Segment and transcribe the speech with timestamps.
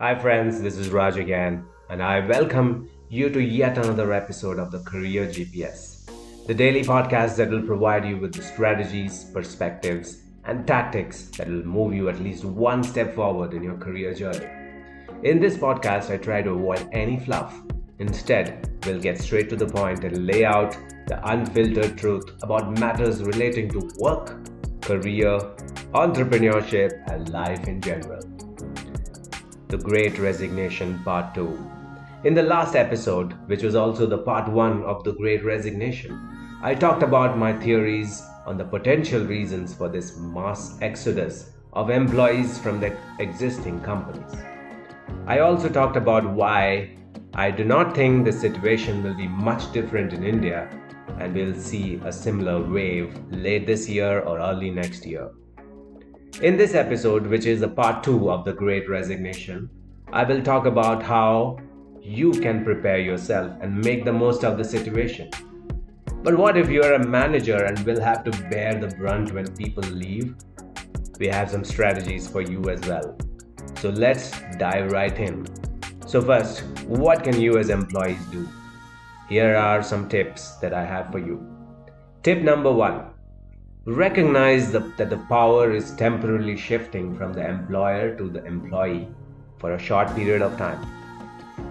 [0.00, 4.72] Hi, friends, this is Raj again, and I welcome you to yet another episode of
[4.72, 6.10] the Career GPS,
[6.48, 11.64] the daily podcast that will provide you with the strategies, perspectives, and tactics that will
[11.64, 14.48] move you at least one step forward in your career journey.
[15.22, 17.54] In this podcast, I try to avoid any fluff.
[18.00, 20.76] Instead, we'll get straight to the point and lay out
[21.06, 24.44] the unfiltered truth about matters relating to work,
[24.80, 25.38] career,
[25.92, 28.33] entrepreneurship, and life in general.
[29.74, 31.70] The Great Resignation Part 2.
[32.22, 36.16] In the last episode, which was also the part 1 of The Great Resignation,
[36.62, 42.56] I talked about my theories on the potential reasons for this mass exodus of employees
[42.56, 44.32] from the existing companies.
[45.26, 46.96] I also talked about why
[47.34, 50.70] I do not think the situation will be much different in India
[51.18, 55.32] and we'll see a similar wave late this year or early next year.
[56.42, 59.70] In this episode, which is a part 2 of the Great Resignation,
[60.12, 61.58] I will talk about how
[62.02, 65.30] you can prepare yourself and make the most of the situation.
[66.24, 69.84] But what if you're a manager and will have to bear the brunt when people
[69.84, 70.34] leave?
[71.20, 73.16] We have some strategies for you as well.
[73.78, 75.46] So let's dive right in.
[76.04, 78.48] So, first, what can you as employees do?
[79.28, 81.46] Here are some tips that I have for you.
[82.24, 83.13] Tip number one
[83.86, 89.08] recognize the, that the power is temporarily shifting from the employer to the employee
[89.58, 90.80] for a short period of time.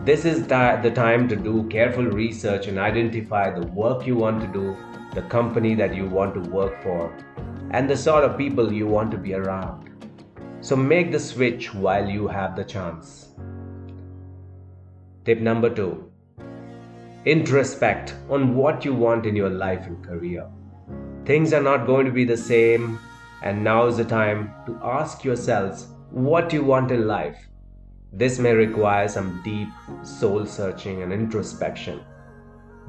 [0.05, 4.47] This is the time to do careful research and identify the work you want to
[4.47, 4.77] do,
[5.13, 7.11] the company that you want to work for,
[7.71, 9.89] and the sort of people you want to be around.
[10.61, 13.29] So make the switch while you have the chance.
[15.25, 16.11] Tip number two
[17.25, 20.45] introspect on what you want in your life and career.
[21.25, 22.99] Things are not going to be the same,
[23.43, 27.47] and now is the time to ask yourselves what you want in life.
[28.11, 29.69] This may require some deep
[30.03, 32.01] soul searching and introspection,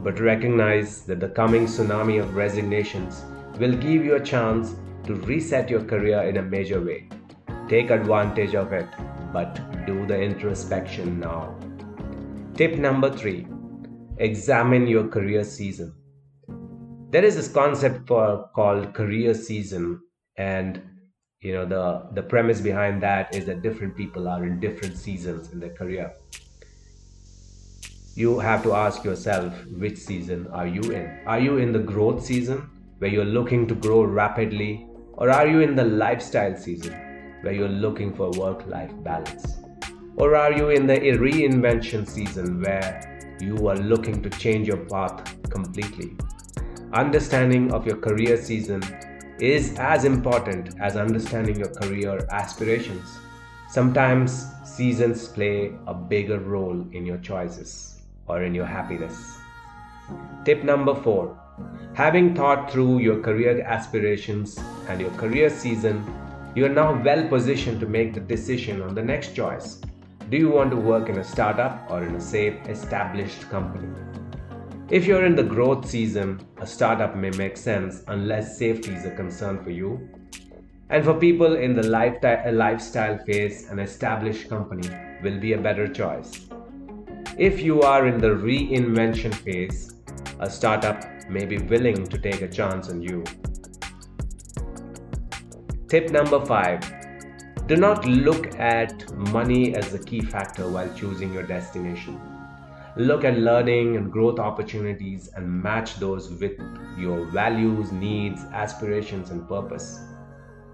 [0.01, 3.25] but recognize that the coming tsunami of resignations
[3.61, 7.09] will give you a chance to reset your career in a major way.
[7.69, 8.89] Take advantage of it,
[9.33, 11.57] but do the introspection now.
[12.55, 13.47] Tip number three
[14.19, 15.95] examine your career season.
[17.15, 20.01] There is this concept for called career season,
[20.37, 20.83] and
[21.41, 25.53] you know the the premise behind that is that different people are in different seasons
[25.53, 26.11] in their career.
[28.17, 31.07] You have to ask yourself which season are you in?
[31.25, 35.61] Are you in the growth season where you're looking to grow rapidly, or are you
[35.61, 36.95] in the lifestyle season
[37.43, 39.59] where you're looking for work life balance?
[40.17, 42.93] Or are you in the reinvention season where
[43.41, 46.17] you are looking to change your path completely.
[46.95, 48.81] Understanding of your career season
[49.41, 53.19] is as important as understanding your career aspirations.
[53.69, 59.39] Sometimes seasons play a bigger role in your choices or in your happiness.
[60.45, 61.37] Tip number four
[61.95, 64.57] having thought through your career aspirations
[64.89, 66.05] and your career season,
[66.55, 69.81] you are now well positioned to make the decision on the next choice
[70.31, 73.89] do you want to work in a startup or in a safe, established company?
[74.91, 79.11] If you're in the growth season, a startup may make sense unless safety is a
[79.11, 80.11] concern for you.
[80.91, 84.91] And for people in the uh, lifestyle phase, an established company
[85.23, 86.47] will be a better choice.
[87.39, 89.95] If you are in the reinvention phase,
[90.39, 93.25] a startup may be willing to take a chance on you.
[95.89, 96.81] Tip number five
[97.67, 102.34] do not look at money as the key factor while choosing your destination.
[102.97, 106.61] Look at learning and growth opportunities and match those with
[106.97, 110.01] your values, needs, aspirations, and purpose.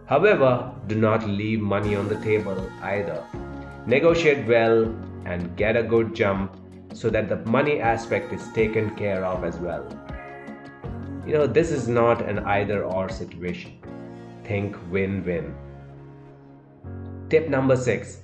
[0.05, 3.25] However, do not leave money on the table either.
[3.87, 4.95] Negotiate well
[5.25, 6.57] and get a good jump
[6.93, 9.87] so that the money aspect is taken care of as well.
[11.27, 13.79] You know, this is not an either or situation.
[14.45, 15.55] Think win win.
[17.31, 18.21] Tip number six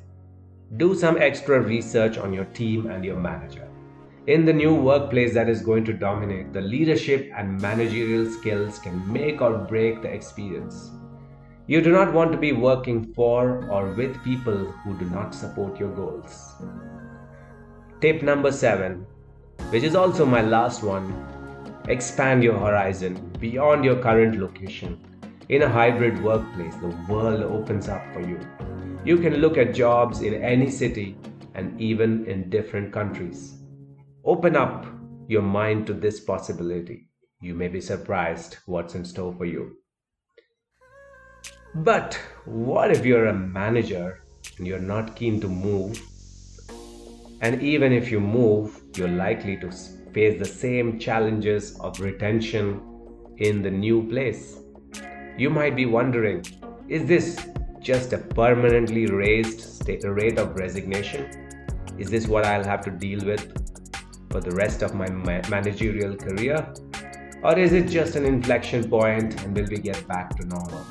[0.76, 3.68] do some extra research on your team and your manager.
[4.26, 9.12] In the new workplace that is going to dominate, the leadership and managerial skills can
[9.12, 10.90] make or break the experience.
[11.68, 15.78] You do not want to be working for or with people who do not support
[15.78, 16.54] your goals.
[18.00, 19.06] Tip number seven,
[19.70, 21.06] which is also my last one
[21.88, 24.98] expand your horizon beyond your current location.
[25.50, 28.40] In a hybrid workplace, the world opens up for you.
[29.04, 31.16] You can look at jobs in any city
[31.54, 33.56] and even in different countries.
[34.26, 34.84] Open up
[35.28, 37.08] your mind to this possibility.
[37.40, 39.76] You may be surprised what's in store for you.
[41.76, 44.24] But what if you're a manager
[44.58, 46.02] and you're not keen to move
[47.40, 49.70] And even if you move, you're likely to
[50.12, 52.80] face the same challenges of retention
[53.36, 54.58] in the new place.
[55.38, 56.44] You might be wondering
[56.88, 57.38] is this
[57.80, 61.30] just a permanently raised rate of resignation?
[61.96, 63.52] Is this what I'll have to deal with
[64.30, 65.08] for the rest of my
[65.48, 66.72] managerial career?
[67.42, 70.84] Or is it just an inflection point and will we get back to normal?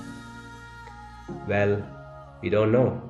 [1.47, 1.83] Well,
[2.41, 3.01] we don't know.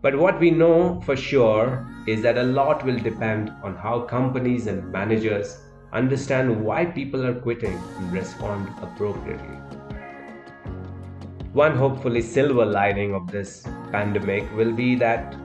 [0.00, 4.66] But what we know for sure is that a lot will depend on how companies
[4.66, 5.58] and managers
[5.92, 9.58] understand why people are quitting and respond appropriately.
[11.52, 15.36] One hopefully silver lining of this pandemic will be that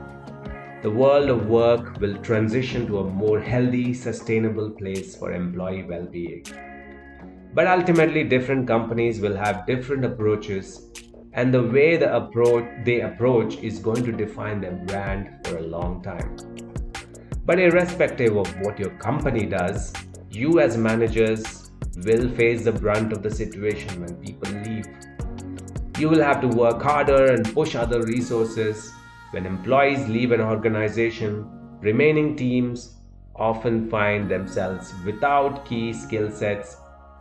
[0.88, 6.06] the world of work will transition to a more healthy, sustainable place for employee well
[6.06, 6.46] being.
[7.54, 10.90] But ultimately, different companies will have different approaches,
[11.34, 15.68] and the way the approach, they approach is going to define their brand for a
[15.76, 16.38] long time.
[17.46, 19.92] But irrespective of what your company does,
[20.32, 21.70] you as managers
[22.06, 24.88] will face the brunt of the situation when people leave.
[26.00, 28.94] You will have to work harder and push other resources.
[29.32, 31.50] When employees leave an organization,
[31.82, 32.96] remaining teams
[33.36, 36.78] often find themselves without key skill sets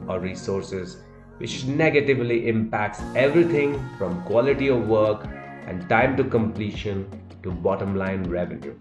[0.08, 0.98] or resources,
[1.38, 5.26] which negatively impacts everything from quality of work
[5.66, 7.10] and time to completion
[7.42, 8.76] to bottom line revenue.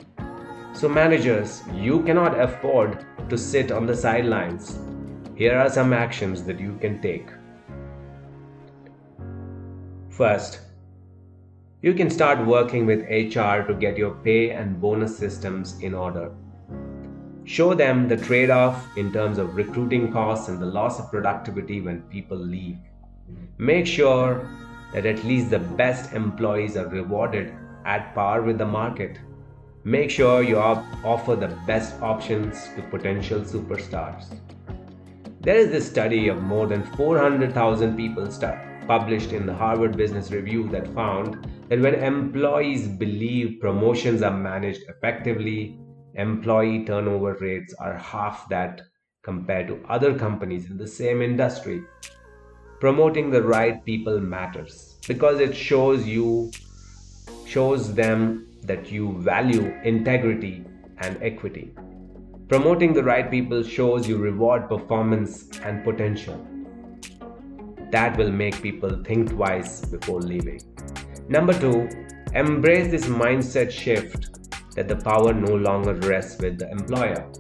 [0.74, 4.78] So, managers, you cannot afford to sit on the sidelines.
[5.36, 7.28] Here are some actions that you can take.
[10.10, 10.60] First,
[11.86, 16.32] you can start working with HR to get your pay and bonus systems in order.
[17.44, 21.82] Show them the trade off in terms of recruiting costs and the loss of productivity
[21.82, 22.80] when people leave.
[23.60, 24.50] Make sure
[24.94, 27.54] that at least the best employees are rewarded
[27.86, 29.20] at par with the market
[29.88, 34.40] Make sure you offer the best options to potential superstars.
[35.42, 38.28] There is this study of more than 400,000 people
[38.88, 44.84] published in the Harvard Business Review that found that when employees believe promotions are managed
[44.88, 45.80] effectively,
[46.14, 48.82] employee turnover rates are half that
[49.24, 51.82] compared to other companies in the same industry.
[52.80, 56.52] Promoting the right people matters because it shows you
[57.48, 60.64] shows them that you value integrity
[61.00, 61.74] and equity.
[62.48, 66.46] Promoting the right people shows you reward performance and potential.
[67.92, 70.62] That will make people think twice before leaving.
[71.28, 71.90] Number two,
[72.34, 74.30] embrace this mindset shift
[74.76, 77.32] that the power no longer rests with the employer.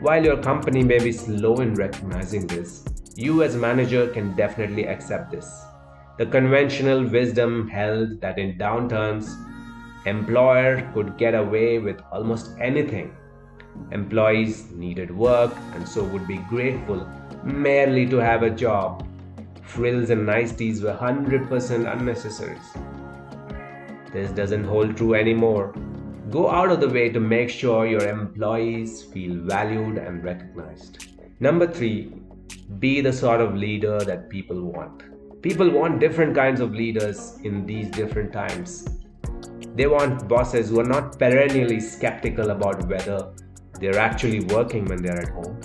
[0.00, 2.84] While your company may be slow in recognizing this,
[3.14, 5.64] you as manager can definitely accept this.
[6.18, 9.30] The conventional wisdom held that in downturns,
[10.04, 13.14] employer could get away with almost anything.
[13.92, 17.08] Employees needed work and so would be grateful
[17.44, 19.06] merely to have a job.
[19.62, 22.58] Frills and niceties were 100% unnecessary.
[24.12, 25.74] This doesn't hold true anymore.
[26.30, 31.06] Go out of the way to make sure your employees feel valued and recognized.
[31.40, 32.12] Number three,
[32.78, 35.02] be the sort of leader that people want.
[35.42, 38.86] People want different kinds of leaders in these different times.
[39.74, 43.32] They want bosses who are not perennially skeptical about whether
[43.80, 45.58] they're actually working when they're at home.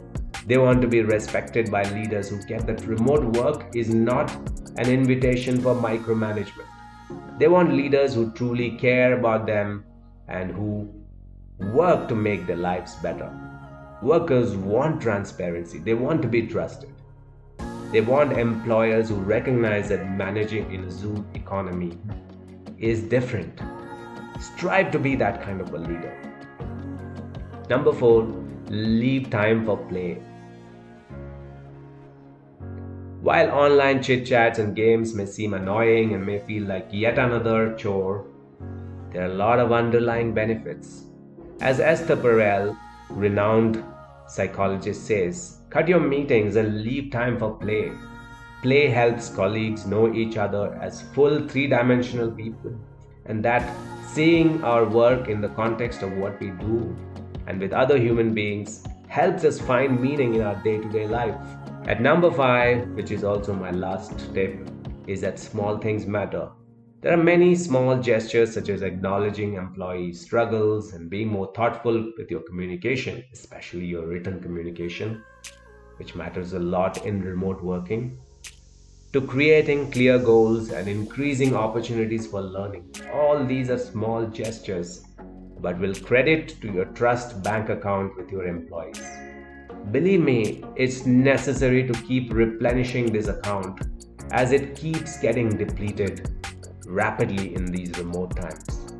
[0.46, 4.32] They want to be respected by leaders who get that remote work is not
[4.78, 6.77] an invitation for micromanagement.
[7.38, 9.86] They want leaders who truly care about them
[10.28, 10.94] and who
[11.60, 13.32] work to make their lives better.
[14.02, 16.94] Workers want transparency, they want to be trusted.
[17.92, 21.98] They want employers who recognize that managing in a Zoom economy
[22.78, 23.62] is different
[24.40, 26.16] Strive to be that kind of a leader.
[27.70, 28.24] Number four,
[28.70, 30.22] leave time for play.
[33.28, 37.76] While online chit chats and games may seem annoying and may feel like yet another
[37.76, 38.26] chore,
[39.12, 41.04] there are a lot of underlying benefits.
[41.60, 42.78] As Esther Perel,
[43.10, 43.84] renowned
[44.30, 47.92] psychologist, says, cut your meetings and leave time for play.
[48.62, 52.80] Play helps colleagues know each other as full three dimensional people,
[53.26, 53.70] and that
[54.08, 56.96] seeing our work in the context of what we do
[57.46, 61.57] and with other human beings helps us find meaning in our day to day life.
[61.88, 64.60] At number five, which is also my last tip,
[65.08, 66.50] is that small things matter.
[67.00, 72.30] There are many small gestures such as acknowledging employee struggles and being more thoughtful with
[72.30, 75.24] your communication, especially your written communication,
[75.96, 78.20] which matters a lot in remote working
[79.14, 82.94] to creating clear goals and increasing opportunities for learning.
[83.14, 85.06] All these are small gestures
[85.62, 89.27] but will credit to your trust bank account with your employees.
[89.92, 93.80] Believe me, it's necessary to keep replenishing this account
[94.32, 96.30] as it keeps getting depleted
[96.88, 98.94] rapidly in these remote times.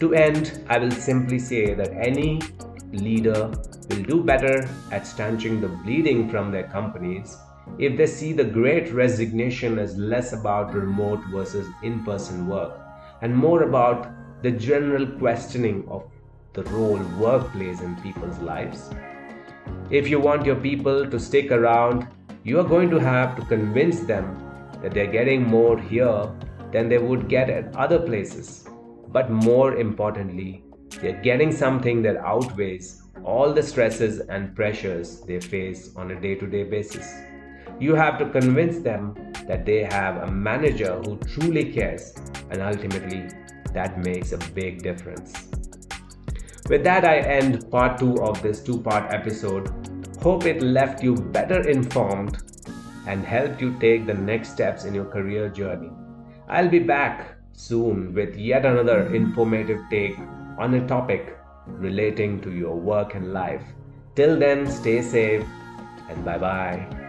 [0.00, 2.40] To end, I will simply say that any
[2.92, 3.52] leader
[3.90, 7.36] will do better at stanching the bleeding from their companies
[7.78, 12.80] if they see the great resignation as less about remote versus in person work
[13.20, 14.08] and more about
[14.42, 16.04] the general questioning of
[16.54, 18.90] the role work plays in people's lives.
[19.90, 22.08] If you want your people to stick around,
[22.42, 24.40] you are going to have to convince them
[24.82, 26.30] that they're getting more here
[26.72, 28.68] than they would get at other places.
[29.08, 30.64] But more importantly,
[31.00, 36.34] they're getting something that outweighs all the stresses and pressures they face on a day
[36.34, 37.14] to day basis.
[37.80, 42.14] You have to convince them that they have a manager who truly cares,
[42.50, 43.28] and ultimately,
[43.72, 45.53] that makes a big difference.
[46.68, 49.68] With that, I end part two of this two part episode.
[50.22, 52.38] Hope it left you better informed
[53.06, 55.90] and helped you take the next steps in your career journey.
[56.48, 60.18] I'll be back soon with yet another informative take
[60.58, 63.62] on a topic relating to your work and life.
[64.14, 65.44] Till then, stay safe
[66.08, 67.03] and bye bye.